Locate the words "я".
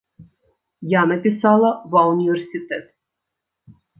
0.93-1.01